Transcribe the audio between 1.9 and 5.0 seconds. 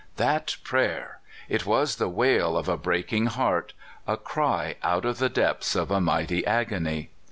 the wail of a breaking heart, a cry